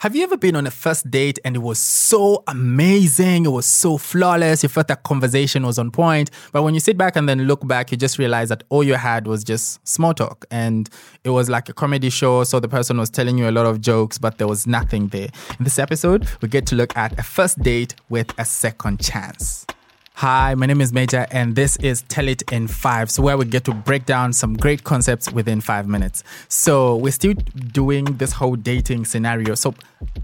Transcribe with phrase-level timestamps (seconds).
[0.00, 3.44] Have you ever been on a first date and it was so amazing?
[3.44, 4.62] It was so flawless.
[4.62, 6.30] You felt that conversation was on point.
[6.52, 8.94] But when you sit back and then look back, you just realize that all you
[8.94, 10.46] had was just small talk.
[10.50, 10.88] And
[11.22, 12.44] it was like a comedy show.
[12.44, 15.28] So the person was telling you a lot of jokes, but there was nothing there.
[15.58, 19.66] In this episode, we get to look at a first date with a second chance.
[20.20, 23.46] Hi, my name is Major, and this is Tell It in Five, so where we
[23.46, 26.22] get to break down some great concepts within five minutes.
[26.50, 27.32] So, we're still
[27.72, 29.54] doing this whole dating scenario.
[29.54, 29.74] So,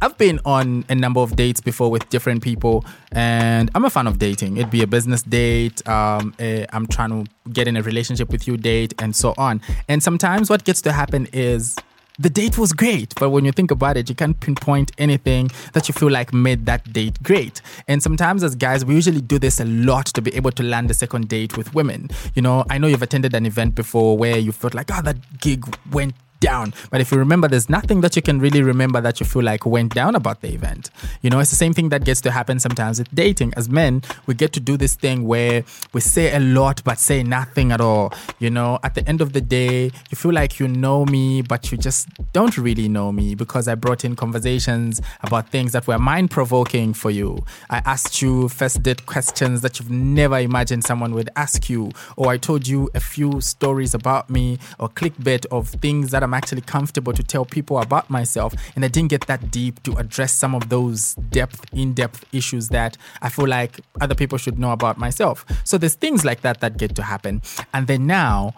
[0.02, 4.06] I've been on a number of dates before with different people, and I'm a fan
[4.06, 4.59] of dating.
[4.59, 8.46] It'd be a business date, um, a, I'm trying to get in a relationship with
[8.46, 9.62] you date, and so on.
[9.88, 11.74] And sometimes what gets to happen is
[12.19, 15.88] the date was great, but when you think about it, you can't pinpoint anything that
[15.88, 17.61] you feel like made that date great.
[17.88, 20.91] And sometimes, as guys, we usually do this a lot to be able to land
[20.91, 22.10] a second date with women.
[22.34, 25.41] You know, I know you've attended an event before where you felt like, oh, that
[25.41, 26.74] gig went down.
[26.90, 29.66] But if you remember, there's nothing that you can really remember that you feel like
[29.66, 30.90] went down about the event.
[31.22, 33.54] You know, it's the same thing that gets to happen sometimes with dating.
[33.56, 37.23] As men, we get to do this thing where we say a lot but say
[37.23, 38.12] nothing at all.
[38.38, 41.70] You know, at the end of the day, you feel like you know me, but
[41.73, 45.98] you just don't really know me because I brought in conversations about things that were
[45.98, 47.45] mind provoking for you.
[47.71, 52.28] I asked you first date questions that you've never imagined someone would ask you, or
[52.28, 56.63] I told you a few stories about me or clickbait of things that I'm actually
[56.63, 58.52] comfortable to tell people about myself.
[58.74, 62.68] And I didn't get that deep to address some of those depth, in depth issues
[62.71, 65.47] that I feel like other people should know about myself.
[65.62, 67.43] So there's things like that that get to happen.
[67.72, 68.55] And then now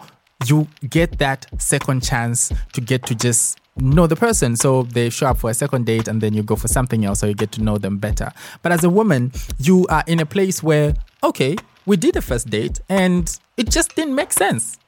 [0.47, 4.55] you get that second chance to get to just know the person.
[4.55, 7.19] So they show up for a second date and then you go for something else
[7.19, 8.31] so you get to know them better.
[8.63, 12.49] But as a woman, you are in a place where, okay, we did a first
[12.49, 14.79] date and it just didn't make sense.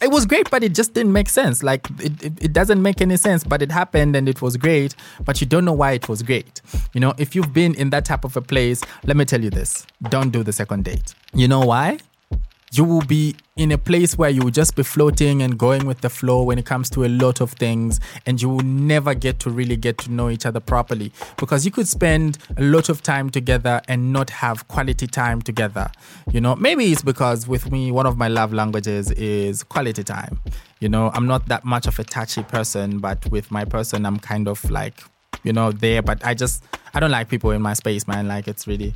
[0.00, 1.62] It was great, but it just didn't make sense.
[1.62, 4.94] Like it, it, it, doesn't make any sense, but it happened and it was great,
[5.24, 6.60] but you don't know why it was great.
[6.92, 9.50] You know, if you've been in that type of a place, let me tell you
[9.50, 11.14] this don't do the second date.
[11.34, 11.98] You know why?
[12.72, 16.00] You will be in a place where you will just be floating and going with
[16.00, 19.38] the flow when it comes to a lot of things and you will never get
[19.40, 21.12] to really get to know each other properly.
[21.36, 25.90] Because you could spend a lot of time together and not have quality time together.
[26.30, 30.40] You know maybe it's because with me one of my love languages is quality time.
[30.80, 34.18] You know i'm not that much of a touchy person but with my person i'm
[34.18, 35.02] kind of like
[35.42, 36.62] you know there but i just
[36.94, 38.28] i don't like people in my space man.
[38.28, 38.94] Like it's really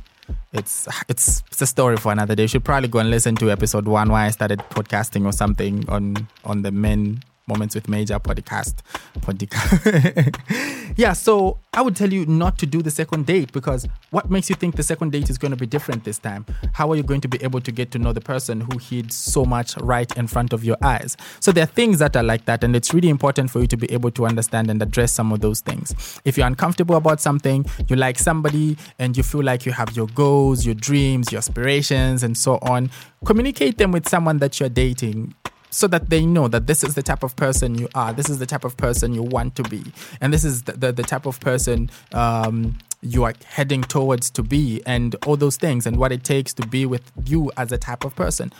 [0.53, 2.43] it's it's it's a story for another day.
[2.43, 5.87] You should probably go and listen to episode one why I started podcasting or something
[5.89, 8.75] on on the men Moments with Major podcast.
[9.19, 10.79] podcast.
[10.95, 14.49] yeah, so I would tell you not to do the second date because what makes
[14.49, 16.45] you think the second date is going to be different this time?
[16.73, 19.11] How are you going to be able to get to know the person who hid
[19.11, 21.17] so much right in front of your eyes?
[21.39, 23.77] So there are things that are like that, and it's really important for you to
[23.77, 26.21] be able to understand and address some of those things.
[26.25, 30.07] If you're uncomfortable about something, you like somebody, and you feel like you have your
[30.07, 32.91] goals, your dreams, your aspirations, and so on,
[33.25, 35.33] communicate them with someone that you're dating
[35.73, 38.37] so that they know that this is the type of person you are, this is
[38.37, 39.83] the type of person you want to be,
[40.21, 44.43] and this is the, the, the type of person um, you are heading towards to
[44.43, 47.77] be, and all those things, and what it takes to be with you as a
[47.77, 48.53] type of person.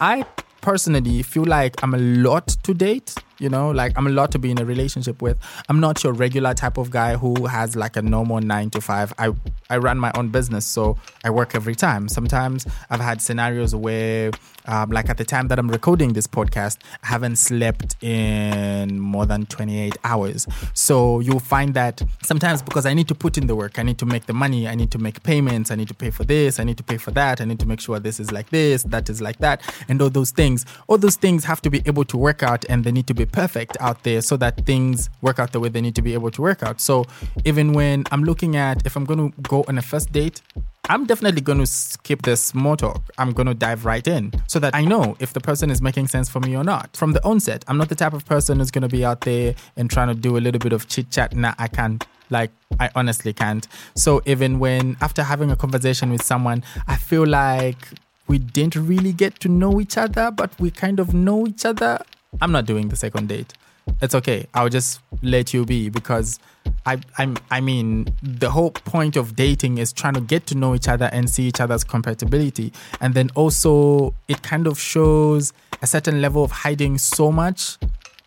[0.00, 0.24] I
[0.60, 4.38] personally feel like I'm a lot to date you know like i'm a lot to
[4.38, 5.36] be in a relationship with.
[5.68, 9.12] I'm not your regular type of guy who has like a normal nine to five.
[9.18, 9.32] I
[9.68, 12.08] i run my own business so i work every time.
[12.08, 14.30] Sometimes i've had scenarios where
[14.66, 19.26] um, like at the time that i'm recording this podcast i haven't slept in more
[19.26, 20.46] than 28 hours.
[20.74, 23.98] So you'll find that sometimes because i need to put in the work i need
[23.98, 26.60] to make the money i need to make payments i need to pay for this
[26.60, 28.82] i need to pay for that i need to make sure this is like this
[28.84, 30.66] that is like that and all those things.
[30.88, 33.26] All those things have to be able to work out and they need to be
[33.32, 36.30] perfect out there so that things work out the way they need to be able
[36.32, 36.80] to work out.
[36.80, 37.06] So
[37.44, 40.42] even when I'm looking at if I'm going to go on a first date,
[40.88, 43.02] I'm definitely going to skip the small talk.
[43.16, 46.08] I'm going to dive right in so that I know if the person is making
[46.08, 46.96] sense for me or not.
[46.96, 49.54] From the onset, I'm not the type of person who's going to be out there
[49.76, 51.36] and trying to do a little bit of chit chat.
[51.36, 52.04] Nah, I can't.
[52.28, 53.68] Like, I honestly can't.
[53.94, 57.78] So even when, after having a conversation with someone, I feel like
[58.26, 62.00] we didn't really get to know each other, but we kind of know each other
[62.40, 63.54] I'm not doing the second date.
[64.02, 64.46] It's okay.
[64.54, 66.38] I'll just let you be because
[66.86, 70.74] I I'm I mean the whole point of dating is trying to get to know
[70.74, 72.72] each other and see each other's compatibility.
[73.00, 77.78] And then also it kind of shows a certain level of hiding so much.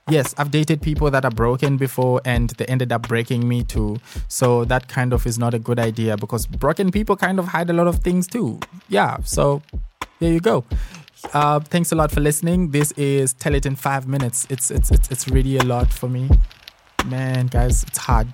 [0.09, 3.97] Yes, I've dated people that are broken before and they ended up breaking me too.
[4.27, 7.69] So that kind of is not a good idea because broken people kind of hide
[7.69, 8.59] a lot of things too.
[8.89, 9.61] Yeah, so
[10.19, 10.65] there you go.
[11.31, 12.69] Uh, thanks a lot for listening.
[12.71, 14.45] This is Tell It in Five Minutes.
[14.49, 16.29] It's, it's, it's, it's really a lot for me.
[17.05, 18.27] Man, guys, it's hard.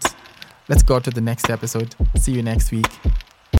[0.67, 1.95] let's go to the next episode.
[2.17, 2.87] See you next week.